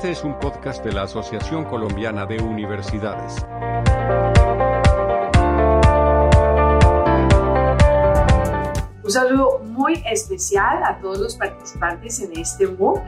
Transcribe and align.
Este 0.00 0.12
es 0.12 0.24
un 0.24 0.38
podcast 0.38 0.82
de 0.82 0.92
la 0.92 1.02
Asociación 1.02 1.66
Colombiana 1.66 2.24
de 2.24 2.42
Universidades. 2.42 3.44
Un 9.04 9.10
saludo 9.10 9.58
muy 9.58 10.02
especial 10.10 10.82
a 10.84 10.98
todos 11.02 11.18
los 11.18 11.36
participantes 11.36 12.18
en 12.20 12.38
este 12.38 12.66
MOOC 12.66 13.02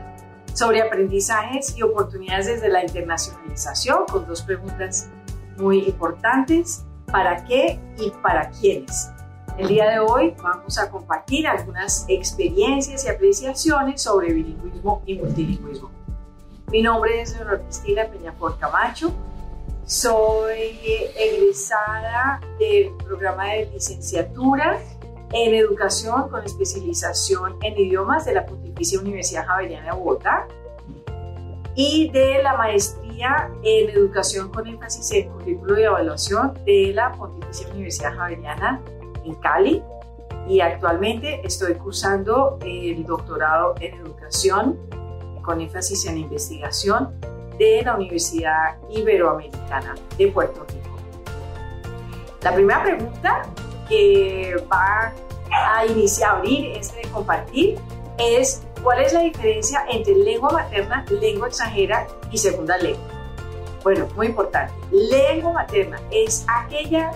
sobre 0.53 0.83
aprendizajes 0.83 1.75
y 1.75 1.81
oportunidades 1.81 2.45
desde 2.45 2.69
la 2.69 2.83
internacionalización 2.83 4.05
con 4.05 4.27
dos 4.27 4.43
preguntas 4.43 5.09
muy 5.57 5.79
importantes. 5.85 6.85
¿Para 7.11 7.43
qué 7.45 7.79
y 7.97 8.11
para 8.21 8.51
quiénes? 8.51 9.09
El 9.57 9.67
día 9.67 9.89
de 9.89 9.97
hoy 9.97 10.35
vamos 10.43 10.77
a 10.77 10.91
compartir 10.91 11.47
algunas 11.47 12.05
experiencias 12.07 13.03
y 13.03 13.09
apreciaciones 13.09 13.99
sobre 13.99 14.31
bilingüismo 14.31 15.01
y 15.07 15.17
multilingüismo. 15.17 16.02
Mi 16.73 16.81
nombre 16.81 17.21
es 17.21 17.35
Leonor 17.35 17.61
Cristina 17.61 18.07
Peñafort 18.07 18.59
Camacho. 18.59 19.13
Soy 19.85 20.75
egresada 21.15 22.41
del 22.57 22.89
programa 22.97 23.49
de 23.49 23.67
licenciatura 23.67 24.79
en 25.33 25.53
educación 25.53 26.29
con 26.29 26.43
especialización 26.43 27.57
en 27.61 27.77
idiomas 27.77 28.25
de 28.25 28.33
la 28.33 28.47
Pontificia 28.47 28.99
Universidad 28.99 29.45
Javeriana 29.45 29.93
de 29.93 29.99
Bogotá 29.99 30.47
y 31.75 32.09
de 32.09 32.41
la 32.41 32.57
maestría 32.57 33.51
en 33.61 33.91
educación 33.91 34.49
con 34.49 34.65
énfasis 34.65 35.11
en 35.11 35.29
currículo 35.29 35.79
y 35.79 35.83
evaluación 35.83 36.55
de 36.65 36.91
la 36.95 37.11
Pontificia 37.11 37.67
Universidad 37.67 38.15
Javeriana 38.15 38.81
en 39.23 39.35
Cali 39.35 39.83
y 40.47 40.59
actualmente 40.59 41.39
estoy 41.45 41.75
cursando 41.75 42.57
el 42.65 43.05
doctorado 43.05 43.75
en 43.79 43.93
educación 43.93 45.02
con 45.43 45.61
énfasis 45.61 46.05
en 46.05 46.17
investigación 46.17 47.13
de 47.57 47.83
la 47.83 47.95
Universidad 47.95 48.77
Iberoamericana 48.89 49.95
de 50.17 50.27
Puerto 50.29 50.65
Rico. 50.67 50.97
La 52.41 52.53
primera 52.53 52.83
pregunta 52.83 53.43
que 53.87 54.55
va 54.71 55.13
a 55.51 55.85
iniciar, 55.85 56.31
a 56.31 56.37
abrir 56.37 56.77
este 56.77 57.01
de 57.01 57.09
compartir 57.09 57.79
es 58.17 58.63
¿cuál 58.81 59.01
es 59.01 59.13
la 59.13 59.21
diferencia 59.21 59.85
entre 59.89 60.15
lengua 60.15 60.51
materna, 60.51 61.05
lengua 61.09 61.47
extranjera 61.47 62.07
y 62.31 62.37
segunda 62.37 62.77
lengua? 62.77 63.07
Bueno, 63.83 64.07
muy 64.15 64.27
importante. 64.27 64.73
Lengua 64.91 65.53
materna 65.53 65.99
es 66.09 66.45
aquella 66.47 67.11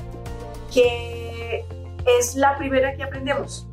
que 0.74 1.66
es 2.06 2.36
la 2.36 2.58
primera 2.58 2.96
que 2.96 3.04
aprendemos. 3.04 3.66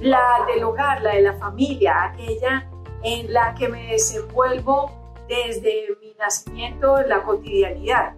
La 0.00 0.44
del 0.52 0.64
hogar, 0.64 1.02
la 1.02 1.14
de 1.14 1.22
la 1.22 1.34
familia, 1.34 2.04
aquella 2.04 2.68
en 3.04 3.32
la 3.32 3.54
que 3.54 3.68
me 3.68 3.86
desenvuelvo 3.88 4.90
desde 5.28 5.96
mi 6.00 6.14
nacimiento 6.18 6.98
en 6.98 7.08
la 7.08 7.22
cotidianidad. 7.22 8.14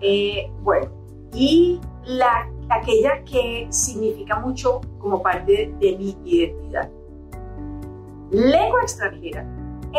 Eh, 0.00 0.50
bueno, 0.62 0.90
y 1.34 1.80
la, 2.04 2.48
aquella 2.70 3.22
que 3.24 3.66
significa 3.70 4.36
mucho 4.36 4.80
como 4.98 5.22
parte 5.22 5.72
de 5.78 5.96
mi 5.96 6.16
identidad. 6.24 6.88
Lengua 8.30 8.82
extranjera 8.82 9.44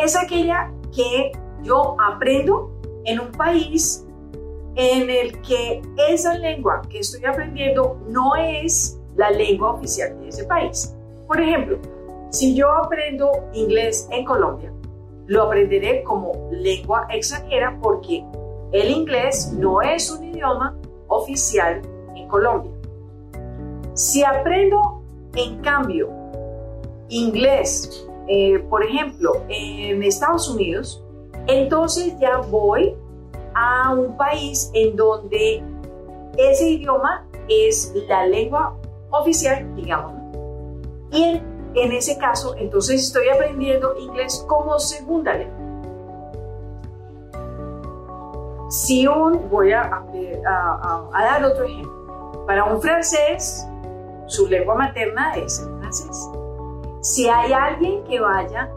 es 0.01 0.15
aquella 0.15 0.71
que 0.95 1.31
yo 1.63 1.95
aprendo 1.99 2.71
en 3.05 3.19
un 3.19 3.31
país 3.31 4.05
en 4.75 5.09
el 5.09 5.41
que 5.41 5.81
esa 6.09 6.33
lengua 6.35 6.81
que 6.89 6.99
estoy 6.99 7.25
aprendiendo 7.25 7.99
no 8.07 8.35
es 8.35 8.99
la 9.15 9.29
lengua 9.31 9.73
oficial 9.73 10.17
de 10.21 10.29
ese 10.29 10.45
país. 10.45 10.95
Por 11.27 11.41
ejemplo, 11.41 11.77
si 12.31 12.55
yo 12.55 12.71
aprendo 12.71 13.29
inglés 13.53 14.07
en 14.09 14.23
Colombia, 14.23 14.71
lo 15.27 15.43
aprenderé 15.43 16.01
como 16.03 16.49
lengua 16.51 17.05
extranjera 17.09 17.77
porque 17.81 18.25
el 18.71 18.89
inglés 18.89 19.51
no 19.53 19.81
es 19.81 20.09
un 20.09 20.23
idioma 20.23 20.77
oficial 21.07 21.81
en 22.15 22.27
Colombia. 22.29 22.71
Si 23.93 24.23
aprendo, 24.23 25.03
en 25.35 25.59
cambio, 25.59 26.09
inglés, 27.09 28.07
eh, 28.27 28.59
por 28.69 28.83
ejemplo, 28.83 29.43
en 29.49 30.01
Estados 30.01 30.49
Unidos, 30.49 31.03
entonces 31.47 32.17
ya 32.17 32.37
voy 32.37 32.95
a 33.53 33.93
un 33.93 34.15
país 34.15 34.71
en 34.73 34.95
donde 34.95 35.61
ese 36.37 36.69
idioma 36.69 37.27
es 37.49 37.93
la 38.07 38.25
lengua 38.25 38.77
oficial, 39.09 39.75
digamos. 39.75 40.13
Y 41.11 41.41
en 41.73 41.91
ese 41.93 42.17
caso, 42.17 42.55
entonces 42.57 43.01
estoy 43.01 43.29
aprendiendo 43.29 43.95
inglés 43.97 44.45
como 44.47 44.77
segunda 44.79 45.33
lengua. 45.33 45.71
Si 48.69 49.07
un, 49.07 49.49
voy 49.49 49.73
a, 49.73 50.03
dar 51.13 51.43
otro 51.43 51.65
ejemplo. 51.65 52.45
Para 52.47 52.65
un 52.65 52.81
francés, 52.81 53.67
su 54.27 54.47
lengua 54.47 54.75
materna 54.75 55.35
es 55.35 55.59
el 55.59 55.77
francés. 55.79 56.29
Si 57.01 57.27
hay 57.27 57.53
alguien 57.53 58.03
que 58.05 58.19
vaya 58.19 58.69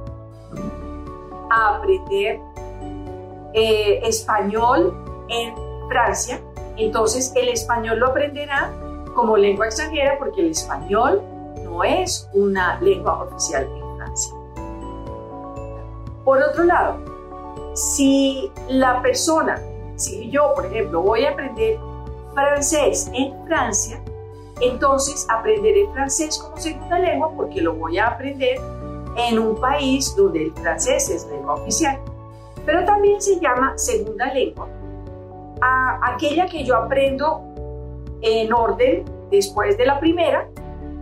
a 1.50 1.76
aprender 1.76 2.41
eh, 3.53 4.00
español 4.03 4.94
en 5.28 5.55
Francia, 5.88 6.41
entonces 6.76 7.32
el 7.37 7.49
español 7.49 7.99
lo 7.99 8.09
aprenderá 8.09 8.72
como 9.15 9.37
lengua 9.37 9.66
extranjera 9.66 10.19
porque 10.19 10.41
el 10.41 10.50
español 10.50 11.22
es 11.83 12.29
una 12.35 12.81
lengua 12.81 13.25
oficial 13.25 13.65
en 13.65 13.97
Francia. 13.97 14.35
Por 16.25 16.43
otro 16.43 16.65
lado, 16.65 16.99
si 17.75 18.51
la 18.69 19.03
persona, 19.03 19.61
si 19.97 20.31
yo, 20.31 20.55
por 20.55 20.67
ejemplo, 20.67 21.03
voy 21.03 21.25
a 21.25 21.31
aprender 21.31 21.79
francés 22.33 23.11
en 23.12 23.35
Francia, 23.47 24.01
entonces 24.61 25.27
aprenderé 25.29 25.89
francés 25.93 26.39
como 26.39 26.57
segunda 26.57 26.99
lengua 26.99 27.33
porque 27.37 27.61
lo 27.61 27.75
voy 27.75 27.99
a 27.99 28.09
aprender 28.09 28.61
en 29.17 29.39
un 29.39 29.61
país 29.61 30.15
donde 30.17 30.45
el 30.45 30.53
francés 30.53 31.11
es 31.11 31.27
lengua 31.27 31.55
oficial. 31.55 31.99
Pero 32.65 32.85
también 32.85 33.21
se 33.21 33.39
llama 33.41 33.77
segunda 33.77 34.33
lengua 34.33 34.69
a 35.61 36.15
aquella 36.15 36.47
que 36.47 36.65
yo 36.65 36.77
aprendo 36.77 37.43
en 38.23 38.53
orden 38.53 39.05
después 39.31 39.77
de 39.77 39.87
la 39.87 40.01
primera 40.01 40.49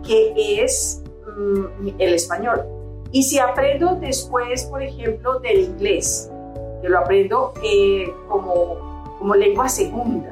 que 0.05 0.63
es 0.63 1.03
mm, 1.37 1.87
el 1.99 2.13
español. 2.13 2.63
Y 3.11 3.23
si 3.23 3.39
aprendo 3.39 3.95
después, 3.95 4.65
por 4.65 4.81
ejemplo, 4.81 5.39
del 5.39 5.59
inglés, 5.59 6.31
que 6.81 6.89
lo 6.89 6.99
aprendo 6.99 7.53
eh, 7.63 8.11
como, 8.27 9.15
como 9.19 9.35
lengua 9.35 9.69
segunda, 9.69 10.29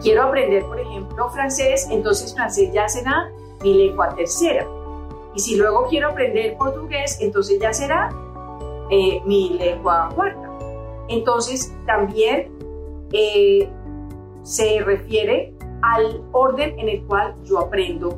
quiero 0.00 0.22
aprender, 0.22 0.64
por 0.64 0.80
ejemplo, 0.80 1.28
francés, 1.30 1.88
entonces 1.90 2.32
francés 2.34 2.70
ya 2.72 2.88
será 2.88 3.30
mi 3.62 3.74
lengua 3.74 4.14
tercera. 4.14 4.66
Y 5.34 5.40
si 5.40 5.56
luego 5.56 5.86
quiero 5.88 6.08
aprender 6.08 6.56
portugués, 6.56 7.18
entonces 7.20 7.58
ya 7.60 7.72
será 7.72 8.10
eh, 8.90 9.20
mi 9.24 9.50
lengua 9.58 10.10
cuarta. 10.14 10.48
Entonces 11.08 11.72
también 11.86 12.50
eh, 13.12 13.68
se 14.42 14.80
refiere 14.80 15.54
al 15.82 16.22
orden 16.32 16.78
en 16.78 16.88
el 16.88 17.04
cual 17.04 17.34
yo 17.44 17.58
aprendo 17.58 18.10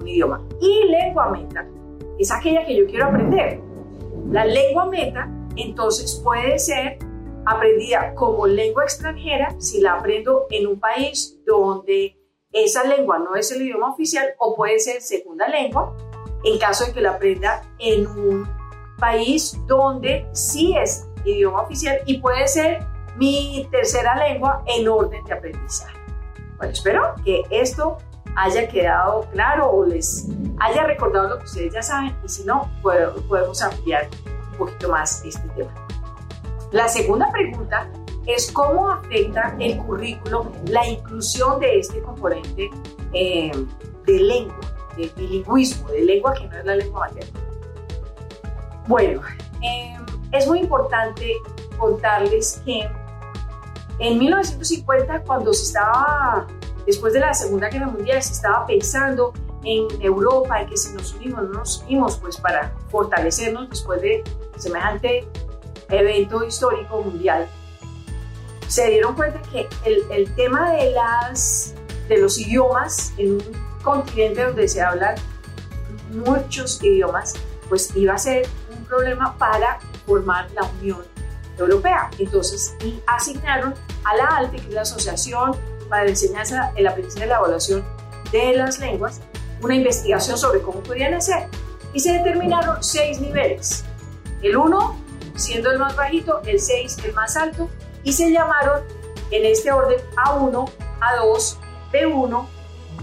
un 0.00 0.06
idioma. 0.06 0.42
Y 0.60 0.84
lengua 0.88 1.30
meta 1.30 1.66
es 2.18 2.32
aquella 2.32 2.64
que 2.64 2.76
yo 2.76 2.86
quiero 2.86 3.06
aprender. 3.06 3.60
La 4.30 4.44
lengua 4.44 4.86
meta 4.86 5.28
entonces 5.56 6.20
puede 6.24 6.58
ser 6.58 6.98
aprendida 7.46 8.14
como 8.14 8.46
lengua 8.46 8.84
extranjera 8.84 9.54
si 9.58 9.80
la 9.80 9.94
aprendo 9.94 10.46
en 10.50 10.66
un 10.66 10.78
país 10.78 11.38
donde 11.46 12.16
esa 12.52 12.84
lengua 12.84 13.18
no 13.18 13.34
es 13.36 13.50
el 13.52 13.62
idioma 13.62 13.90
oficial 13.92 14.28
o 14.38 14.54
puede 14.54 14.78
ser 14.78 15.00
segunda 15.00 15.48
lengua 15.48 15.96
en 16.44 16.58
caso 16.58 16.86
de 16.86 16.92
que 16.92 17.00
la 17.00 17.12
aprenda 17.12 17.62
en 17.78 18.06
un 18.06 18.48
país 18.98 19.58
donde 19.66 20.26
sí 20.32 20.76
es 20.76 21.08
idioma 21.24 21.62
oficial 21.62 21.98
y 22.06 22.18
puede 22.18 22.46
ser 22.48 22.86
mi 23.16 23.66
tercera 23.70 24.14
lengua 24.16 24.62
en 24.66 24.88
orden 24.88 25.24
de 25.24 25.32
aprendizaje. 25.32 25.97
Bueno, 26.58 26.72
espero 26.72 27.14
que 27.24 27.42
esto 27.50 27.98
haya 28.36 28.68
quedado 28.68 29.28
claro 29.32 29.70
o 29.70 29.84
les 29.84 30.28
haya 30.58 30.84
recordado 30.84 31.28
lo 31.28 31.38
que 31.38 31.44
ustedes 31.44 31.72
ya 31.72 31.82
saben 31.82 32.16
y 32.24 32.28
si 32.28 32.44
no, 32.44 32.70
podemos 32.82 33.62
ampliar 33.62 34.08
un 34.52 34.58
poquito 34.58 34.88
más 34.90 35.24
este 35.24 35.48
tema. 35.50 35.72
La 36.72 36.88
segunda 36.88 37.30
pregunta 37.30 37.88
es 38.26 38.50
cómo 38.52 38.90
afecta 38.90 39.56
el 39.58 39.78
currículo 39.78 40.52
la 40.66 40.86
inclusión 40.86 41.60
de 41.60 41.78
este 41.78 42.02
componente 42.02 42.70
eh, 43.12 43.52
de 44.06 44.20
lengua, 44.20 44.60
de 44.96 45.10
bilingüismo, 45.16 45.88
de 45.88 46.02
lengua 46.02 46.34
que 46.34 46.46
no 46.48 46.58
es 46.58 46.64
la 46.64 46.76
lengua 46.76 47.08
materna. 47.08 47.40
Bueno, 48.86 49.22
eh, 49.62 49.96
es 50.32 50.46
muy 50.46 50.60
importante 50.60 51.32
contarles 51.78 52.60
que 52.64 52.88
en 53.98 54.18
1950, 54.18 55.22
cuando 55.22 55.52
se 55.52 55.64
estaba, 55.64 56.46
después 56.86 57.12
de 57.12 57.20
la 57.20 57.34
Segunda 57.34 57.68
Guerra 57.68 57.86
Mundial, 57.86 58.22
se 58.22 58.32
estaba 58.32 58.66
pensando 58.66 59.32
en 59.64 59.88
Europa, 60.00 60.60
en 60.60 60.68
que 60.68 60.76
si 60.76 60.94
nos 60.94 61.14
unimos, 61.14 61.42
no 61.42 61.58
nos 61.58 61.82
unimos, 61.82 62.16
pues 62.18 62.36
para 62.36 62.72
fortalecernos 62.90 63.68
después 63.68 64.00
de 64.00 64.22
semejante 64.56 65.28
evento 65.88 66.44
histórico 66.44 67.02
mundial, 67.02 67.48
se 68.68 68.88
dieron 68.88 69.14
cuenta 69.14 69.40
que 69.50 69.68
el, 69.84 70.04
el 70.10 70.34
tema 70.36 70.72
de, 70.72 70.92
las, 70.92 71.74
de 72.08 72.18
los 72.18 72.38
idiomas 72.38 73.12
en 73.16 73.32
un 73.32 73.42
continente 73.82 74.44
donde 74.44 74.68
se 74.68 74.80
hablan 74.80 75.16
muchos 76.12 76.82
idiomas, 76.82 77.34
pues 77.68 77.94
iba 77.96 78.14
a 78.14 78.18
ser 78.18 78.46
un 78.76 78.84
problema 78.84 79.36
para 79.38 79.78
formar 80.06 80.50
la 80.52 80.62
Unión 80.80 81.17
Europea. 81.64 82.10
Entonces, 82.18 82.74
y 82.84 83.00
asignaron 83.06 83.74
a 84.04 84.16
la 84.16 84.24
ALTE, 84.24 84.56
que 84.56 84.68
es 84.68 84.74
la 84.74 84.82
Asociación 84.82 85.56
para 85.88 86.04
la 86.04 86.10
Enseñanza, 86.10 86.72
el 86.76 86.86
Aprendizaje 86.86 87.26
y 87.26 87.28
la 87.28 87.36
Evaluación 87.38 87.84
de 88.32 88.54
las 88.54 88.78
Lenguas, 88.78 89.20
una 89.62 89.74
investigación 89.74 90.38
sobre 90.38 90.60
cómo 90.62 90.80
podían 90.82 91.14
hacer. 91.14 91.48
Y 91.92 92.00
se 92.00 92.12
determinaron 92.12 92.82
seis 92.82 93.20
niveles. 93.20 93.84
El 94.42 94.56
1 94.56 95.08
siendo 95.38 95.70
el 95.70 95.78
más 95.78 95.96
bajito, 95.96 96.40
el 96.44 96.60
6 96.60 96.98
el 97.04 97.14
más 97.14 97.36
alto, 97.36 97.68
y 98.02 98.12
se 98.12 98.30
llamaron 98.30 98.82
en 99.30 99.46
este 99.46 99.70
orden 99.72 100.00
A1, 100.16 100.70
A2, 101.00 101.56
B1, 101.92 102.46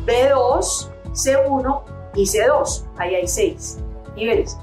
B2, 0.05 0.89
C1 1.13 1.83
y 2.15 2.23
C2. 2.25 2.85
Ahí 2.97 3.15
hay 3.15 3.27
seis 3.27 3.77
niveles. 4.15 4.57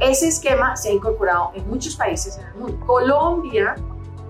Ese 0.00 0.28
esquema 0.28 0.76
se 0.76 0.90
ha 0.90 0.92
incorporado 0.92 1.52
en 1.54 1.68
muchos 1.68 1.96
países 1.96 2.38
en 2.38 2.46
el 2.46 2.54
mundo. 2.54 2.86
Colombia, 2.86 3.76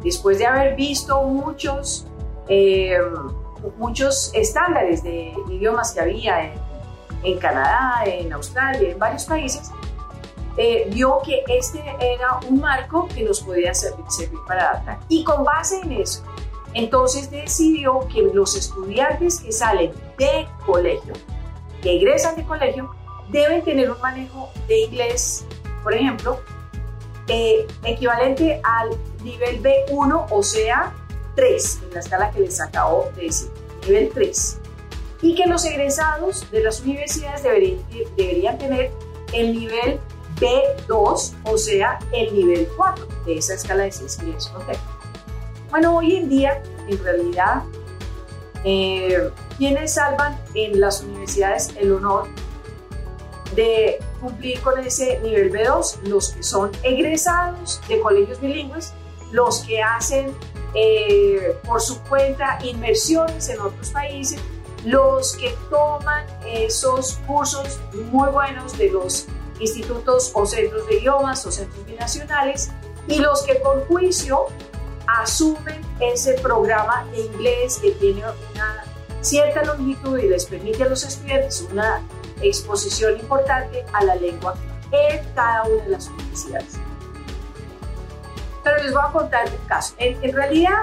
después 0.02 0.38
de 0.38 0.46
haber 0.46 0.76
visto 0.76 1.22
muchos, 1.22 2.06
eh, 2.48 2.98
muchos 3.78 4.30
estándares 4.34 5.02
de 5.02 5.34
idiomas 5.48 5.92
que 5.92 6.00
había 6.00 6.44
en, 6.44 6.52
en 7.22 7.38
Canadá, 7.38 8.04
en 8.04 8.32
Australia, 8.32 8.90
en 8.90 8.98
varios 8.98 9.24
países, 9.24 9.70
eh, 10.56 10.88
vio 10.92 11.20
que 11.24 11.42
este 11.48 11.80
era 11.98 12.38
un 12.48 12.60
marco 12.60 13.08
que 13.08 13.24
nos 13.24 13.40
podía 13.40 13.74
servir, 13.74 14.04
servir 14.08 14.38
para 14.46 14.70
adaptar. 14.70 15.00
Y 15.08 15.24
con 15.24 15.42
base 15.42 15.80
en 15.80 15.92
eso, 15.92 16.22
entonces 16.74 17.30
decidió 17.30 18.06
que 18.12 18.22
los 18.22 18.56
estudiantes 18.56 19.40
que 19.40 19.50
salen 19.50 19.92
de 20.18 20.46
colegio, 20.64 21.14
que 21.82 21.96
egresan 21.96 22.36
de 22.36 22.44
colegio, 22.44 22.94
deben 23.30 23.62
tener 23.62 23.90
un 23.90 24.00
manejo 24.00 24.50
de 24.68 24.80
inglés, 24.80 25.44
por 25.84 25.94
ejemplo, 25.94 26.40
eh, 27.28 27.66
equivalente 27.84 28.60
al 28.64 28.90
nivel 29.22 29.62
B1, 29.62 30.26
o 30.30 30.42
sea, 30.42 30.92
3, 31.36 31.80
en 31.84 31.94
la 31.94 32.00
escala 32.00 32.30
que 32.30 32.40
les 32.40 32.60
acabo 32.60 33.10
de 33.16 33.24
decir, 33.24 33.50
nivel 33.86 34.10
3. 34.12 34.58
Y 35.22 35.34
que 35.34 35.46
los 35.46 35.64
egresados 35.64 36.50
de 36.50 36.64
las 36.64 36.80
universidades 36.80 37.42
deberían, 37.42 37.78
deberían 38.16 38.58
tener 38.58 38.90
el 39.32 39.52
nivel 39.52 40.00
B2, 40.40 41.32
o 41.44 41.58
sea, 41.58 41.98
el 42.12 42.34
nivel 42.34 42.68
4 42.76 43.06
de 43.26 43.38
esa 43.38 43.54
escala 43.54 43.84
de 43.84 43.92
6 43.92 44.18
que 44.18 44.76
Bueno, 45.70 45.96
hoy 45.96 46.16
en 46.16 46.28
día, 46.28 46.62
en 46.88 47.02
realidad, 47.02 47.62
eh, 48.64 49.30
quienes 49.58 49.94
salvan 49.94 50.38
en 50.54 50.80
las 50.80 51.02
universidades 51.02 51.74
el 51.76 51.92
honor 51.92 52.26
de 53.54 53.98
cumplir 54.24 54.60
con 54.62 54.78
ese 54.78 55.20
nivel 55.20 55.52
B2, 55.52 56.02
los 56.04 56.30
que 56.30 56.42
son 56.42 56.72
egresados 56.82 57.80
de 57.88 58.00
colegios 58.00 58.40
bilingües, 58.40 58.92
los 59.32 59.60
que 59.60 59.82
hacen 59.82 60.34
eh, 60.74 61.56
por 61.66 61.80
su 61.80 62.00
cuenta 62.04 62.58
inversiones 62.64 63.48
en 63.50 63.60
otros 63.60 63.90
países, 63.90 64.40
los 64.84 65.36
que 65.36 65.54
toman 65.70 66.26
esos 66.46 67.18
cursos 67.26 67.78
muy 68.10 68.28
buenos 68.30 68.76
de 68.78 68.90
los 68.90 69.26
institutos 69.60 70.30
o 70.34 70.46
centros 70.46 70.86
de 70.88 70.98
idiomas 70.98 71.44
o 71.46 71.52
centros 71.52 71.84
binacionales 71.86 72.70
y 73.06 73.18
los 73.18 73.42
que 73.42 73.54
por 73.56 73.86
juicio 73.86 74.46
asumen 75.06 75.80
ese 76.00 76.34
programa 76.34 77.06
de 77.12 77.20
inglés 77.20 77.78
que 77.80 77.90
tiene 77.92 78.22
una 78.52 78.84
cierta 79.20 79.64
longitud 79.64 80.18
y 80.18 80.28
les 80.28 80.46
permite 80.46 80.82
a 80.82 80.88
los 80.88 81.04
estudiantes 81.04 81.66
una 81.70 82.02
exposición 82.42 83.18
importante 83.18 83.84
a 83.92 84.04
la 84.04 84.14
lengua 84.16 84.54
en 84.92 85.24
cada 85.34 85.64
una 85.64 85.84
de 85.84 85.90
las 85.90 86.08
universidades. 86.08 86.78
Pero 88.62 88.82
les 88.82 88.92
voy 88.92 89.02
a 89.06 89.12
contar 89.12 89.48
un 89.50 89.66
caso. 89.66 89.94
En, 89.98 90.32
realidad, 90.32 90.78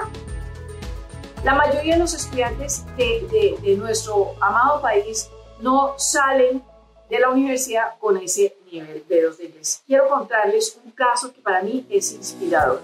la 1.44 1.54
mayoría 1.54 1.94
de 1.94 2.00
los 2.00 2.14
estudiantes 2.14 2.84
de, 2.96 3.76
nuestro 3.76 4.34
amado 4.40 4.80
país 4.80 5.28
no 5.60 5.94
salen 5.98 6.62
de 7.10 7.18
la 7.18 7.30
universidad 7.30 7.98
con 7.98 8.16
ese 8.16 8.56
nivel 8.70 9.04
de 9.08 9.22
dos 9.22 9.38
de. 9.38 9.52
Quiero 9.86 10.08
contarles 10.08 10.78
un 10.84 10.92
caso 10.92 11.32
que 11.32 11.40
para 11.40 11.62
mí 11.62 11.86
es 11.90 12.12
inspirador. 12.12 12.80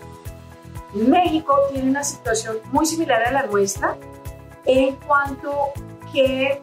México 0.94 1.56
tiene 1.72 1.90
una 1.90 2.02
situación 2.02 2.58
muy 2.72 2.86
similar 2.86 3.22
a 3.22 3.30
la 3.30 3.42
nuestra 3.44 3.96
en 4.64 4.96
cuanto 4.96 5.72
que 6.12 6.60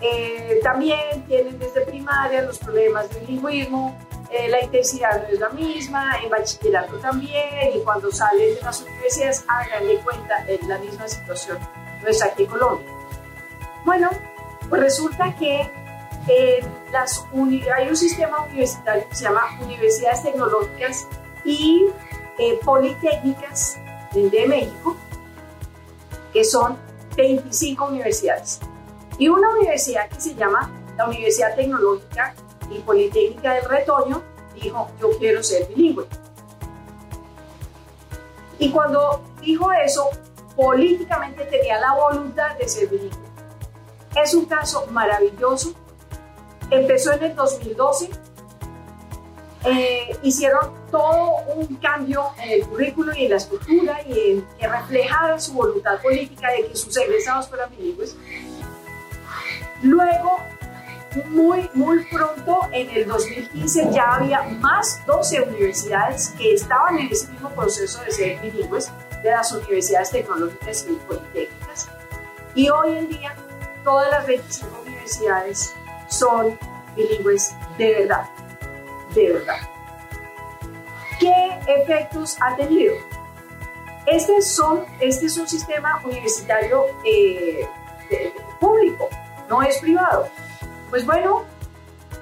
eh, 0.00 0.60
también 0.62 1.24
tienen 1.26 1.58
desde 1.58 1.82
primaria 1.82 2.42
los 2.42 2.58
problemas 2.58 3.08
de 3.10 3.20
lingüismo, 3.22 3.98
eh, 4.30 4.48
la 4.48 4.62
intensidad 4.62 5.22
no 5.22 5.28
es 5.28 5.40
la 5.40 5.48
misma, 5.50 6.16
en 6.22 6.30
bachillerato 6.30 6.96
también, 6.96 7.70
y 7.74 7.80
cuando 7.80 8.10
salen 8.10 8.54
de 8.54 8.60
las 8.62 8.82
universidades, 8.82 9.44
hagan 9.48 9.86
de 9.86 9.96
cuenta, 9.98 10.44
es 10.48 10.66
la 10.66 10.78
misma 10.78 11.06
situación 11.08 11.58
nuestra 12.02 12.28
aquí 12.28 12.42
en 12.44 12.50
Colombia. 12.50 12.86
Bueno, 13.84 14.10
pues 14.68 14.82
resulta 14.82 15.34
que 15.36 15.70
las 16.90 17.24
hay 17.76 17.88
un 17.88 17.96
sistema 17.96 18.44
universitario 18.44 19.06
que 19.08 19.14
se 19.14 19.24
llama 19.24 19.42
Universidades 19.62 20.22
Tecnológicas 20.22 21.06
y 21.44 21.84
eh, 22.38 22.58
Politécnicas 22.64 23.78
de 24.12 24.46
México, 24.46 24.96
que 26.32 26.44
son 26.44 26.78
25 27.16 27.86
universidades. 27.86 28.60
Y 29.18 29.28
una 29.28 29.50
universidad 29.50 30.08
que 30.08 30.20
se 30.20 30.34
llama 30.34 30.70
la 30.96 31.06
Universidad 31.06 31.54
Tecnológica 31.54 32.34
y 32.70 32.78
Politécnica 32.80 33.54
del 33.54 33.64
Retoño 33.64 34.22
dijo, 34.54 34.88
yo 35.00 35.10
quiero 35.18 35.42
ser 35.42 35.66
bilingüe. 35.68 36.06
Y 38.58 38.70
cuando 38.70 39.22
dijo 39.40 39.70
eso, 39.72 40.08
políticamente 40.56 41.44
tenía 41.44 41.78
la 41.80 41.94
voluntad 41.94 42.56
de 42.56 42.68
ser 42.68 42.88
bilingüe. 42.88 43.18
Es 44.16 44.34
un 44.34 44.46
caso 44.46 44.86
maravilloso 44.90 45.74
Empezó 46.70 47.12
en 47.12 47.24
el 47.24 47.36
2012. 47.36 48.10
Eh, 49.66 50.16
hicieron 50.22 50.74
todo 50.90 51.36
un 51.56 51.76
cambio 51.76 52.22
en 52.42 52.50
el 52.50 52.66
currículo 52.66 53.14
y 53.16 53.24
en 53.24 53.30
la 53.30 53.36
estructura 53.36 54.02
y 54.06 54.30
en, 54.30 54.46
que 54.58 54.68
reflejara 54.68 55.40
su 55.40 55.54
voluntad 55.54 56.02
política 56.02 56.50
de 56.50 56.68
que 56.68 56.76
sus 56.76 56.94
egresados 56.96 57.48
fueran 57.48 57.70
bilingües. 57.70 58.16
Luego, 59.82 60.38
muy, 61.26 61.70
muy 61.74 62.04
pronto, 62.06 62.68
en 62.72 62.90
el 62.90 63.06
2015, 63.06 63.90
ya 63.92 64.14
había 64.14 64.42
más 64.42 65.04
12 65.06 65.42
universidades 65.42 66.34
que 66.36 66.54
estaban 66.54 66.98
en 66.98 67.08
ese 67.08 67.28
mismo 67.28 67.50
proceso 67.50 68.02
de 68.02 68.10
ser 68.10 68.40
bilingües, 68.40 68.90
de 69.22 69.30
las 69.30 69.52
universidades 69.52 70.10
tecnológicas 70.10 70.86
y 70.88 70.94
politécnicas. 70.94 71.88
Y 72.54 72.68
hoy 72.68 72.98
en 72.98 73.08
día, 73.08 73.34
todas 73.84 74.10
las 74.10 74.26
25 74.26 74.82
universidades 74.82 75.74
son 76.08 76.58
bilingües 76.96 77.54
de 77.78 77.94
verdad, 77.94 78.28
de 79.14 79.32
verdad. 79.32 79.58
¿Qué 81.20 81.58
efectos 81.66 82.36
ha 82.40 82.56
tenido? 82.56 82.94
Este, 84.06 84.36
este 85.00 85.26
es 85.26 85.38
un 85.38 85.48
sistema 85.48 86.00
universitario 86.04 86.86
eh, 87.04 87.66
público, 88.60 89.08
no 89.48 89.62
es 89.62 89.78
privado. 89.78 90.26
Pues 90.90 91.04
bueno, 91.06 91.42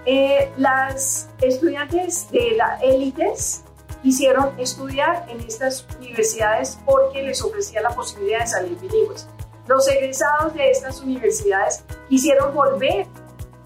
eh, 0.06 0.50
las 0.56 1.28
estudiantes 1.40 2.30
de 2.30 2.52
la 2.56 2.78
élites 2.82 3.62
quisieron 4.02 4.58
estudiar 4.58 5.26
en 5.28 5.40
estas 5.40 5.86
universidades 6.00 6.78
porque 6.84 7.22
les 7.22 7.42
ofrecía 7.42 7.80
la 7.80 7.90
posibilidad 7.90 8.40
de 8.40 8.46
salir 8.46 8.78
bilingües. 8.80 9.28
Los 9.68 9.86
egresados 9.88 10.54
de 10.54 10.70
estas 10.70 11.00
universidades 11.00 11.84
quisieron 12.08 12.52
volver 12.52 13.06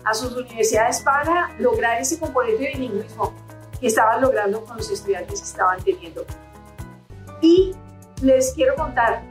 a 0.05 0.13
sus 0.13 0.37
universidades 0.37 1.01
para 1.01 1.55
lograr 1.59 2.01
ese 2.01 2.19
componente 2.21 2.65
de 2.65 2.73
bilingüismo 2.73 3.33
que 3.81 3.87
estaban 3.87 4.21
logrando 4.21 4.65
con 4.65 4.77
los 4.77 4.91
estudiantes 4.91 5.41
que 5.41 5.47
estaban 5.47 5.83
teniendo. 5.83 6.25
Y 7.41 7.75
les 8.23 8.53
quiero 8.53 8.75
contar, 8.75 9.23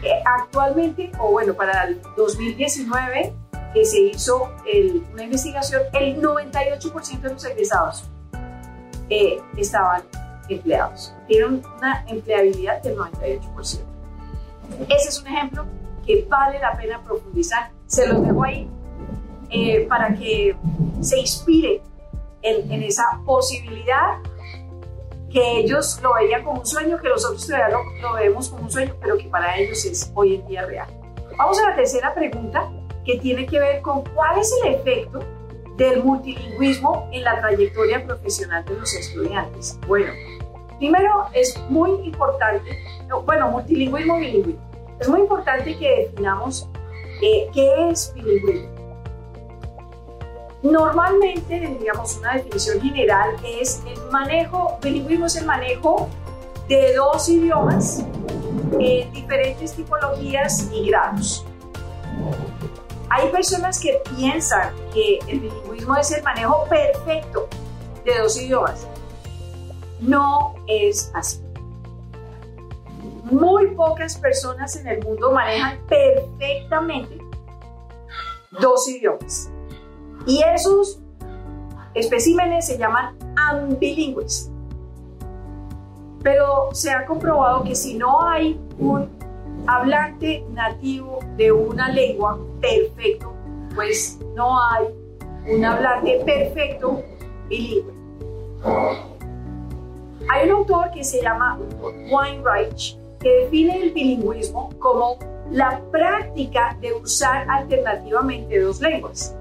que 0.00 0.12
actualmente, 0.24 1.12
o 1.18 1.30
bueno, 1.30 1.54
para 1.54 1.84
el 1.84 2.00
2019, 2.16 3.34
que 3.72 3.84
se 3.84 4.00
hizo 4.00 4.50
una 5.12 5.24
investigación, 5.24 5.82
el 5.94 6.20
98% 6.20 7.20
de 7.20 7.32
los 7.32 7.44
egresados 7.44 8.04
eh, 9.08 9.40
estaban 9.56 10.02
empleados. 10.48 11.14
Tienen 11.26 11.62
una 11.76 12.04
empleabilidad 12.06 12.82
del 12.82 12.96
98%. 12.96 13.80
Ese 14.88 15.08
es 15.08 15.20
un 15.20 15.28
ejemplo 15.28 15.66
que 16.06 16.26
vale 16.28 16.58
la 16.58 16.76
pena 16.76 17.02
profundizar. 17.02 17.70
Se 17.86 18.06
los 18.06 18.22
dejo 18.22 18.42
ahí 18.44 18.68
eh, 19.50 19.86
para 19.88 20.14
que 20.14 20.56
se 21.00 21.18
inspire 21.18 21.82
en, 22.42 22.82
esa 22.82 23.04
posibilidad 23.24 24.18
que 25.30 25.60
ellos 25.60 25.98
lo 26.02 26.14
veían 26.14 26.42
como 26.42 26.60
un 26.60 26.66
sueño, 26.66 26.98
que 27.00 27.08
nosotros 27.08 27.46
todavía 27.46 27.68
lo, 27.70 27.82
lo 28.00 28.14
vemos 28.14 28.48
como 28.48 28.64
un 28.64 28.70
sueño, 28.70 28.94
pero 29.00 29.16
que 29.16 29.24
para 29.24 29.56
ellos 29.56 29.84
es 29.84 30.10
hoy 30.14 30.36
en 30.36 30.46
día 30.46 30.66
real. 30.66 30.88
Vamos 31.36 31.58
a 31.60 31.70
la 31.70 31.76
tercera 31.76 32.14
pregunta, 32.14 32.70
que 33.04 33.18
tiene 33.18 33.46
que 33.46 33.58
ver 33.58 33.82
con 33.82 34.02
cuál 34.14 34.38
es 34.38 34.52
el 34.62 34.74
efecto 34.74 35.20
del 35.76 36.02
multilingüismo 36.02 37.08
en 37.12 37.24
la 37.24 37.40
trayectoria 37.40 38.04
profesional 38.04 38.64
de 38.64 38.74
los 38.74 38.94
estudiantes. 38.94 39.78
Bueno, 39.86 40.12
primero 40.78 41.26
es 41.32 41.58
muy 41.68 41.90
importante, 42.04 42.78
bueno, 43.24 43.50
multilingüismo, 43.50 44.18
bilingüismo. 44.18 44.62
Es 45.00 45.08
muy 45.08 45.20
importante 45.20 45.76
que 45.76 46.08
definamos 46.08 46.68
eh, 47.22 47.48
qué 47.52 47.88
es 47.88 48.12
bilingüismo. 48.14 48.68
Normalmente, 50.62 51.76
digamos, 51.80 52.16
una 52.18 52.34
definición 52.34 52.80
general 52.80 53.34
es 53.44 53.82
el 53.84 54.00
manejo, 54.12 54.78
bilingüismo 54.80 55.26
es 55.26 55.36
el 55.36 55.46
manejo 55.46 56.08
de 56.68 56.94
dos 56.94 57.28
idiomas 57.28 58.04
en 58.78 59.12
diferentes 59.12 59.72
tipologías 59.72 60.70
y 60.72 60.88
grados. 60.88 61.44
Hay 63.14 63.28
personas 63.28 63.78
que 63.78 64.00
piensan 64.16 64.74
que 64.94 65.18
el 65.28 65.40
bilingüismo 65.40 65.96
es 65.96 66.10
el 66.12 66.22
manejo 66.22 66.64
perfecto 66.66 67.46
de 68.06 68.18
dos 68.18 68.40
idiomas. 68.40 68.88
No 70.00 70.54
es 70.66 71.12
así. 71.14 71.42
Muy 73.24 73.74
pocas 73.74 74.16
personas 74.16 74.76
en 74.76 74.86
el 74.88 75.04
mundo 75.04 75.30
manejan 75.30 75.78
perfectamente 75.88 77.18
dos 78.58 78.88
idiomas. 78.88 79.50
Y 80.26 80.42
esos 80.42 80.98
especímenes 81.92 82.66
se 82.66 82.78
llaman 82.78 83.14
ambilingües. 83.36 84.50
Pero 86.22 86.70
se 86.72 86.90
ha 86.90 87.04
comprobado 87.04 87.62
que 87.62 87.74
si 87.74 87.92
no 87.92 88.26
hay 88.26 88.58
un 88.78 89.21
hablante 89.66 90.44
nativo 90.50 91.20
de 91.36 91.52
una 91.52 91.88
lengua 91.88 92.38
perfecto, 92.60 93.32
pues 93.74 94.18
no 94.34 94.60
hay 94.60 94.86
un 95.48 95.64
hablante 95.64 96.22
perfecto 96.24 97.02
bilingüe. 97.48 97.92
Hay 100.30 100.48
un 100.48 100.52
autor 100.52 100.90
que 100.92 101.04
se 101.04 101.20
llama 101.20 101.58
Weinreich 102.10 102.96
que 103.20 103.28
define 103.44 103.82
el 103.82 103.90
bilingüismo 103.92 104.70
como 104.78 105.16
la 105.50 105.80
práctica 105.90 106.76
de 106.80 106.92
usar 106.94 107.46
alternativamente 107.50 108.60
dos 108.60 108.80
lenguas. 108.80 109.36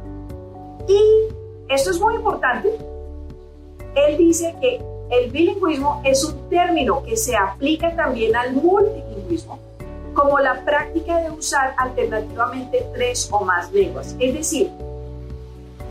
Y 0.87 1.33
esto 1.69 1.91
es 1.91 1.99
muy 1.99 2.15
importante. 2.15 2.75
Él 3.95 4.17
dice 4.17 4.55
que 4.59 4.81
el 5.11 5.31
bilingüismo 5.31 6.01
es 6.03 6.23
un 6.23 6.49
término 6.49 7.03
que 7.03 7.17
se 7.17 7.35
aplica 7.35 7.95
también 7.95 8.35
al 8.35 8.53
multilingüismo 8.53 9.59
como 10.13 10.39
la 10.39 10.63
práctica 10.65 11.17
de 11.17 11.31
usar 11.31 11.73
alternativamente 11.77 12.85
tres 12.93 13.29
o 13.31 13.43
más 13.43 13.71
lenguas. 13.71 14.15
Es 14.19 14.33
decir, 14.33 14.71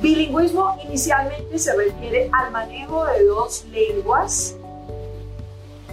bilingüismo 0.00 0.76
inicialmente 0.84 1.58
se 1.58 1.74
refiere 1.74 2.30
al 2.32 2.50
manejo 2.50 3.04
de 3.06 3.24
dos 3.26 3.64
lenguas, 3.66 4.56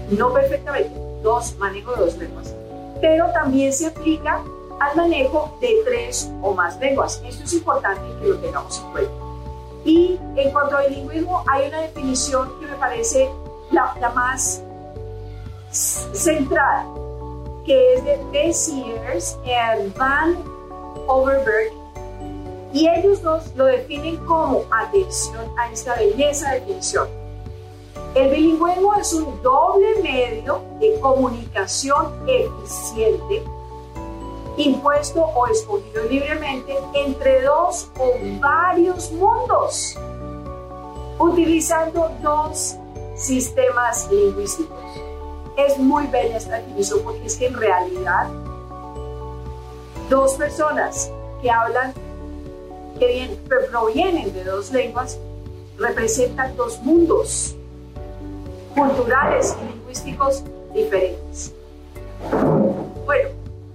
no 0.10 0.34
perfectamente, 0.34 0.92
dos, 1.24 1.56
manejo 1.58 1.94
de 1.94 2.02
dos 2.02 2.18
lenguas, 2.18 2.54
pero 3.02 3.32
también 3.32 3.74
se 3.74 3.88
aplica 3.88 4.42
al 4.80 4.96
manejo 4.96 5.58
de 5.60 5.76
tres 5.86 6.32
o 6.42 6.54
más 6.54 6.80
lenguas. 6.80 7.22
Esto 7.26 7.44
es 7.44 7.54
importante 7.54 8.02
que 8.22 8.28
lo 8.28 8.38
tengamos 8.38 8.80
en 8.80 8.92
cuenta. 8.92 9.12
Y 9.86 10.20
en 10.36 10.52
cuanto 10.52 10.78
a 10.78 10.82
bilingüismo, 10.82 11.44
hay 11.48 11.68
una 11.68 11.82
definición 11.82 12.60
que 12.60 12.68
me 12.68 12.76
parece 12.76 13.30
la, 13.72 13.96
la 14.00 14.10
más 14.10 14.62
centrada 15.72 16.86
que 17.68 17.96
es 17.96 18.06
de 18.06 18.18
y 19.46 19.90
Van 19.98 20.38
Overberg, 21.06 21.74
y 22.72 22.88
ellos 22.88 23.22
dos 23.22 23.44
lo 23.56 23.66
definen 23.66 24.16
como, 24.26 24.64
atención 24.72 25.46
a 25.58 25.70
esta 25.72 25.96
belleza 25.96 26.52
de 26.52 26.60
definición, 26.62 27.08
el 28.16 28.30
bilingüismo 28.30 28.96
es 28.96 29.14
un 29.14 29.42
doble 29.44 30.02
medio 30.02 30.62
de 30.80 30.98
comunicación 31.02 32.14
eficiente, 32.26 33.44
impuesto 34.56 35.22
o 35.22 35.48
escogido 35.48 36.04
libremente 36.10 36.74
entre 36.94 37.42
dos 37.42 37.92
o 38.00 38.14
varios 38.40 39.12
mundos, 39.12 39.98
utilizando 41.20 42.10
dos 42.24 42.78
sistemas 43.16 44.10
lingüísticos. 44.10 45.07
Es 45.58 45.80
muy 45.80 46.06
bella 46.08 46.38
esta 46.38 46.58
definición 46.58 47.00
porque 47.04 47.26
es 47.26 47.36
que 47.36 47.48
en 47.48 47.56
realidad 47.56 48.28
dos 50.08 50.36
personas 50.36 51.12
que 51.42 51.50
hablan, 51.50 51.94
que 53.00 53.36
provienen 53.72 54.32
de 54.34 54.44
dos 54.44 54.72
lenguas, 54.72 55.18
representan 55.80 56.56
dos 56.56 56.80
mundos 56.84 57.56
culturales 58.76 59.58
y 59.60 59.74
lingüísticos 59.74 60.44
diferentes. 60.76 61.52
Bueno, 63.06 63.30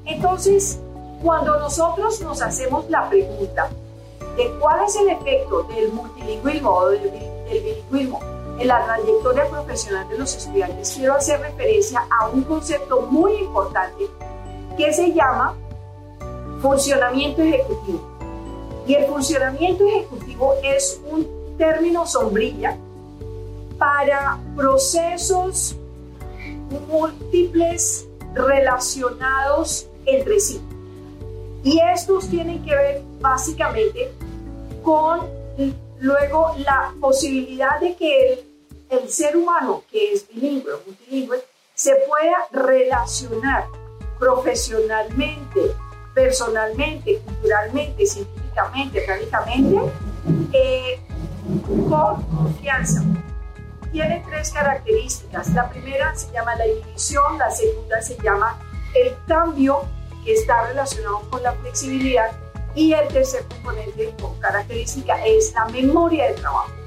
entonces, 0.05 0.79
cuando 1.21 1.59
nosotros 1.59 2.21
nos 2.21 2.43
hacemos 2.43 2.89
la 2.91 3.09
pregunta 3.09 3.71
de 4.37 4.51
cuál 4.61 4.85
es 4.85 4.95
el 4.95 5.09
efecto 5.09 5.65
del 5.65 5.93
multilingüismo 5.93 6.71
o 6.71 6.91
del, 6.91 7.03
del 7.11 7.61
bilingüismo 7.61 8.32
en 8.63 8.69
la 8.69 8.85
trayectoria 8.85 9.49
profesional 9.49 10.09
de 10.09 10.19
los 10.19 10.37
estudiantes, 10.37 10.95
quiero 10.97 11.15
hacer 11.15 11.41
referencia 11.41 12.07
a 12.21 12.29
un 12.29 12.43
concepto 12.45 13.03
muy 13.03 13.35
importante 13.35 14.07
que 14.77 14.93
se 14.93 15.13
llama 15.13 15.57
funcionamiento 16.61 17.43
ejecutivo. 17.43 18.01
Y 18.87 18.95
el 18.95 19.07
funcionamiento 19.07 19.85
ejecutivo 19.85 20.55
es 20.63 21.01
un 21.11 21.27
término 21.59 22.07
sombrilla 22.07 22.79
para 23.79 24.39
procesos 24.55 25.75
múltiples 26.89 28.07
relacionados 28.33 29.89
entre 30.07 30.39
sí. 30.39 30.61
Y 31.65 31.81
estos 31.81 32.29
tienen 32.29 32.65
que 32.65 32.77
ver 32.77 33.03
básicamente 33.21 34.13
con 34.85 35.21
luego 35.99 36.55
la 36.59 36.93
posibilidad 37.01 37.81
de 37.81 37.95
que 37.97 38.33
el, 38.33 38.52
el 38.93 39.09
ser 39.11 39.37
humano 39.37 39.85
que 39.91 40.13
es 40.13 40.29
bilingüe 40.29 40.75
o 40.75 40.81
multilingüe 40.87 41.43
se 41.75 41.93
pueda 42.07 42.47
relacionar 42.53 43.67
profesionalmente, 44.19 45.75
personalmente, 46.15 47.19
culturalmente, 47.25 48.07
científicamente, 48.07 49.03
académicamente, 49.03 49.93
eh, 50.53 51.01
con 51.89 52.23
confianza. 52.25 53.03
Tiene 53.91 54.23
tres 54.29 54.51
características. 54.53 55.49
La 55.55 55.69
primera 55.71 56.15
se 56.15 56.31
llama 56.33 56.55
la 56.57 56.67
inhibición, 56.67 57.39
la 57.39 57.51
segunda 57.51 58.01
se 58.03 58.17
llama 58.23 58.59
el 58.95 59.17
cambio, 59.27 59.83
que 60.25 60.35
está 60.35 60.67
relacionado 60.69 61.23
con 61.31 61.43
la 61.43 61.53
flexibilidad, 61.55 62.31
y 62.75 62.93
el 62.93 63.09
tercer 63.09 63.45
componente 63.49 64.15
o 64.23 64.35
característica 64.39 65.25
es 65.27 65.53
la 65.55 65.65
memoria 65.67 66.29
de 66.29 66.35
trabajo. 66.35 66.82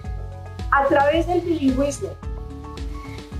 A 0.75 0.85
través 0.89 1.25
del 1.25 1.39
bilingüismo, 1.39 2.09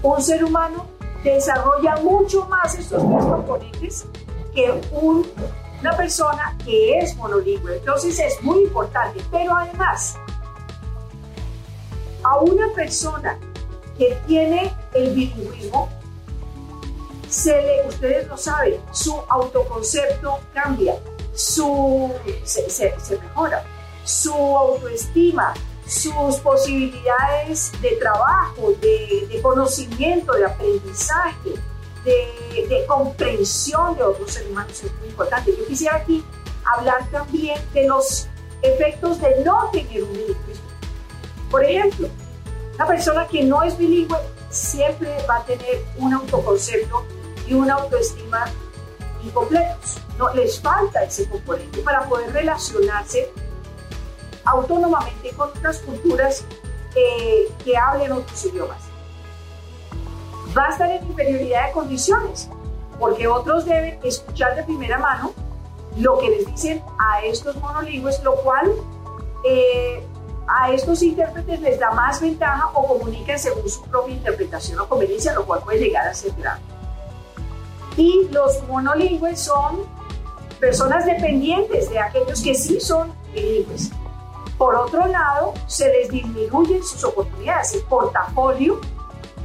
un 0.02 0.22
ser 0.22 0.42
humano 0.42 0.86
desarrolla 1.22 1.98
mucho 1.98 2.46
más 2.46 2.76
estos 2.76 3.04
tres 3.04 3.26
componentes 3.26 4.06
que 4.54 4.82
una 4.94 5.98
persona 5.98 6.58
que 6.64 6.98
es 6.98 7.14
monolingüe. 7.18 7.76
Entonces 7.76 8.18
es 8.20 8.42
muy 8.42 8.64
importante, 8.64 9.22
pero 9.30 9.54
además, 9.54 10.16
a 12.24 12.38
una 12.38 12.74
persona 12.74 13.38
que 13.98 14.18
tiene 14.28 14.74
el 14.94 15.14
bilingüismo, 15.14 15.90
se 17.28 17.62
le, 17.62 17.88
ustedes 17.90 18.30
lo 18.30 18.38
saben, 18.38 18.80
su 18.94 19.14
autoconcepto 19.28 20.40
cambia, 20.54 20.96
su, 21.34 22.14
se, 22.46 22.70
se, 22.70 22.96
mejora, 23.22 23.62
su 24.06 24.32
autoestima, 24.34 25.54
sus 25.88 26.38
posibilidades 26.38 27.72
de 27.82 27.92
trabajo, 27.98 28.74
de, 28.82 29.40
conocimiento, 29.42 30.34
de 30.34 30.46
aprendizaje, 30.46 31.54
de, 32.04 32.86
comprensión 32.88 33.96
de 33.96 34.04
otros 34.04 34.32
seres 34.32 34.50
humanos 34.50 34.84
es 34.84 34.94
muy 35.00 35.10
importante. 35.10 35.56
Yo 35.58 35.66
quisiera 35.66 35.96
aquí 35.98 36.24
hablar 36.66 37.08
también 37.12 37.60
de 37.74 37.88
los 37.88 38.28
efectos 38.62 39.20
de 39.22 39.44
no 39.44 39.70
tener 39.72 40.04
un 40.04 40.14
bilingüismo. 40.14 40.66
Por 41.50 41.64
ejemplo, 41.64 42.08
una 42.76 42.88
persona 42.88 43.28
que 43.28 43.44
no 43.44 43.64
es 43.64 43.78
bilingüe 43.78 44.18
siempre 44.50 45.16
va 45.30 45.38
a 45.38 45.46
tener 45.46 45.84
un 45.98 46.14
autoconcepto 46.14 47.06
y 47.48 47.54
una 47.54 47.76
autoestima 47.76 48.46
incompletos. 49.24 49.98
No, 50.18 50.34
les 50.34 50.60
falta 50.60 51.04
ese 51.04 51.28
componente 51.28 51.80
para 51.82 52.08
poder 52.08 52.32
relacionarse 52.32 53.32
autónomamente 54.46 55.32
con 55.32 55.50
otras 55.50 55.80
culturas 55.80 56.46
que 57.64 57.78
hablen 57.78 58.14
otros 58.14 58.46
idiomas. 58.46 58.82
va 60.58 60.68
a 60.68 60.70
estar 60.70 60.90
en 60.90 61.06
inferioridad 61.06 61.68
de 61.68 61.72
condiciones, 61.74 62.50
porque 63.00 63.28
otros 63.28 63.66
deben 63.66 64.00
escuchar 64.04 64.56
de 64.56 64.64
primera 64.64 64.98
mano 64.98 65.34
lo 65.98 66.18
que 66.20 66.30
les 66.30 66.46
dicen 66.46 66.82
a 66.98 67.22
estos 67.22 67.56
monolingües, 67.58 68.22
lo 68.24 68.36
cual 68.36 68.72
eh, 69.44 70.04
a 70.48 70.72
estos 70.72 71.02
intérpretes 71.02 71.60
les 71.62 71.80
da 71.80 71.92
más 71.92 72.22
ventaja 72.22 72.70
o 72.74 72.88
comunican 72.88 73.40
según 73.40 73.68
su 73.70 73.82
propia 73.84 74.16
interpretación 74.16 74.80
o 74.80 74.88
conveniencia, 74.88 75.34
lo 75.34 75.46
cual 75.46 75.62
puede 75.64 75.80
llegar 75.80 76.08
a 76.08 76.14
ser 76.14 76.32
grave. 76.38 76.62
Y 77.98 78.28
los 78.32 78.62
monolingües 78.68 79.40
son 79.40 79.84
personas 80.60 81.06
dependientes 81.06 81.90
de 81.90 82.00
aquellos 82.00 82.42
que 82.42 82.56
sí 82.56 82.80
son 82.80 83.14
bilingües. 83.34 83.92
Por 84.58 84.76
otro 84.76 85.06
lado, 85.06 85.54
se 85.68 85.90
les 85.92 86.10
disminuyen 86.10 86.84
sus 86.84 87.04
oportunidades. 87.04 87.74
El 87.74 87.84
portafolio 87.84 88.80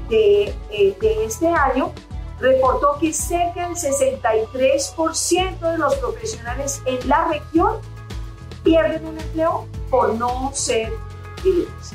de, 0.09 0.55
eh, 0.71 0.97
este 1.25 1.49
año 1.49 1.93
reportó 2.39 2.97
que 2.99 3.13
cerca 3.13 3.69
del 3.69 3.77
63% 3.77 5.59
de 5.61 5.79
los 5.79 5.95
profesionales 5.97 6.81
en 6.87 7.09
la 7.09 7.29
región 7.29 7.79
pierden 8.63 9.07
un 9.07 9.19
empleo 9.19 9.67
por 9.91 10.15
no 10.15 10.51
ser 10.55 10.93
bilingües. 11.43 11.93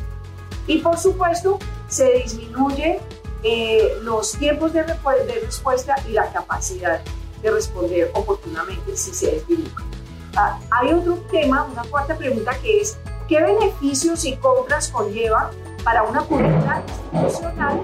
Y 0.67 0.79
por 0.79 0.97
supuesto, 0.97 1.59
se 1.87 2.11
disminuye 2.13 2.99
eh, 3.43 3.97
los 4.01 4.33
tiempos 4.33 4.73
de, 4.73 4.83
de, 4.83 5.39
respuesta 5.45 5.95
y 6.07 6.13
la 6.13 6.31
capacidad 6.31 7.01
de 7.41 7.51
responder 7.51 8.11
oportunamente 8.13 8.97
si 8.97 9.13
se 9.13 9.37
es 9.37 9.47
bilingüe. 9.47 9.94
Ah, 10.35 10.59
hay 10.69 10.91
otro 10.91 11.15
tema, 11.31 11.63
una 11.63 11.83
cuarta 11.83 12.15
pregunta 12.15 12.51
que 12.61 12.81
es, 12.81 12.97
¿qué 13.27 13.41
beneficios 13.41 14.25
y 14.25 14.35
compras 14.37 14.89
conlleva 14.89 15.51
para 15.83 16.03
una 16.03 16.21
cultura 16.21 16.83
institucional 17.13 17.81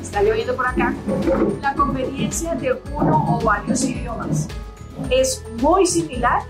está 0.00 0.22
lloviendo 0.22 0.54
por 0.54 0.66
acá, 0.66 0.94
la 1.60 1.74
conveniencia 1.74 2.54
de 2.54 2.72
uno 2.92 3.24
o 3.28 3.44
varios 3.44 3.82
idiomas 3.84 4.48
es 5.10 5.44
muy 5.60 5.86
similar 5.86 6.42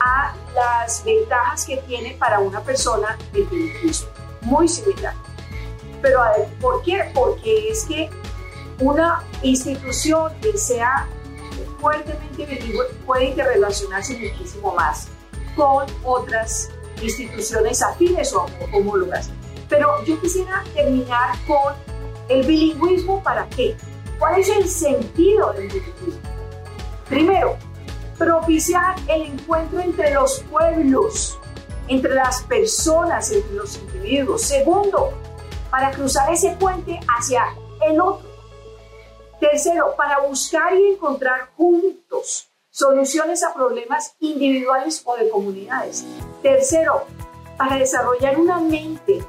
a 0.00 0.34
las 0.54 1.04
ventajas 1.04 1.64
que 1.64 1.78
tiene 1.78 2.16
para 2.18 2.38
una 2.38 2.60
persona 2.60 3.18
el 3.34 3.44
bilingüismo. 3.44 4.08
Muy 4.42 4.68
similar. 4.68 5.14
Pero 6.02 6.20
¿por 6.60 6.82
qué? 6.82 7.10
Porque 7.14 7.70
es 7.70 7.84
que 7.84 8.10
una 8.80 9.22
institución 9.42 10.32
que 10.40 10.56
sea 10.56 11.08
fuertemente 11.86 12.74
puede 13.06 13.26
interrelacionarse 13.26 14.18
muchísimo 14.18 14.74
más 14.74 15.06
con 15.54 15.86
otras 16.02 16.70
instituciones 17.00 17.80
afines 17.80 18.32
o 18.32 18.46
homólogas. 18.72 19.30
Pero 19.68 20.02
yo 20.04 20.20
quisiera 20.20 20.64
terminar 20.74 21.36
con 21.46 21.74
¿El 22.28 22.44
bilingüismo 22.44 23.22
para 23.22 23.48
qué? 23.50 23.76
¿Cuál 24.18 24.40
es 24.40 24.48
el 24.48 24.68
sentido 24.68 25.52
del 25.52 25.68
bilingüismo? 25.68 26.20
Primero, 27.08 27.56
propiciar 28.18 28.96
el 29.06 29.22
encuentro 29.22 29.78
entre 29.78 30.12
los 30.12 30.40
pueblos, 30.50 31.38
entre 31.86 32.14
las 32.14 32.42
personas, 32.42 33.30
entre 33.30 33.54
los 33.54 33.76
individuos. 33.76 34.42
Segundo, 34.42 35.12
para 35.70 35.92
cruzar 35.92 36.32
ese 36.32 36.56
puente 36.58 36.98
hacia 37.16 37.44
el 37.88 38.00
otro. 38.00 38.25
Tercero, 39.40 39.94
para 39.96 40.20
buscar 40.20 40.74
y 40.74 40.92
encontrar 40.92 41.50
juntos 41.56 42.48
soluciones 42.70 43.42
a 43.42 43.54
problemas 43.54 44.14
individuales 44.20 45.02
o 45.04 45.16
de 45.16 45.28
comunidades. 45.30 46.04
Tercero, 46.42 47.04
para 47.56 47.76
desarrollar 47.76 48.38
una 48.38 48.60
mente 48.60 49.24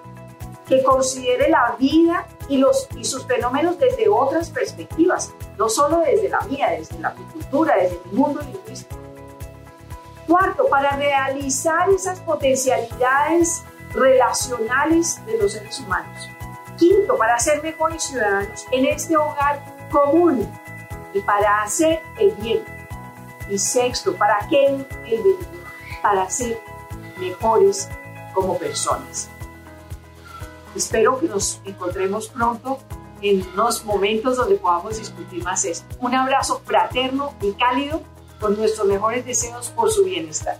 que 0.67 0.83
considere 0.83 1.49
la 1.49 1.75
vida 1.79 2.27
y, 2.49 2.57
los, 2.57 2.87
y 2.97 3.05
sus 3.05 3.25
fenómenos 3.25 3.79
desde 3.79 4.09
otras 4.09 4.49
perspectivas, 4.49 5.31
no 5.57 5.69
solo 5.69 5.99
desde 5.99 6.29
la 6.29 6.41
mía, 6.41 6.75
desde 6.77 6.99
la 6.99 7.13
cultura, 7.13 7.75
desde 7.77 7.99
mi 8.05 8.17
mundo 8.17 8.41
lingüístico. 8.41 8.99
Cuarto, 10.27 10.67
para 10.67 10.91
realizar 10.97 11.89
esas 11.89 12.19
potencialidades 12.19 13.63
relacionales 13.93 15.25
de 15.25 15.37
los 15.37 15.53
seres 15.53 15.79
humanos. 15.79 16.29
Quinto, 16.77 17.17
para 17.17 17.39
ser 17.39 17.63
mejores 17.63 18.03
ciudadanos 18.03 18.65
en 18.71 18.85
este 18.85 19.15
hogar 19.15 19.76
común 19.91 20.47
y 21.13 21.19
para 21.21 21.63
hacer 21.63 22.01
el 22.19 22.31
bien. 22.35 22.63
Y 23.49 23.57
sexto, 23.57 24.15
¿para 24.15 24.39
qué 24.49 24.67
el 24.67 25.23
bien? 25.23 25.37
Para 26.01 26.29
ser 26.29 26.61
mejores 27.17 27.89
como 28.33 28.57
personas. 28.57 29.29
Espero 30.75 31.19
que 31.19 31.27
nos 31.27 31.59
encontremos 31.65 32.27
pronto 32.29 32.79
en 33.21 33.47
unos 33.53 33.83
momentos 33.83 34.37
donde 34.37 34.55
podamos 34.55 34.99
discutir 34.99 35.43
más 35.43 35.65
esto. 35.65 35.85
Un 35.99 36.13
abrazo 36.13 36.61
fraterno 36.63 37.33
y 37.41 37.53
cálido 37.53 38.01
con 38.39 38.55
nuestros 38.55 38.87
mejores 38.87 39.25
deseos 39.25 39.69
por 39.69 39.91
su 39.91 40.03
bienestar. 40.03 40.59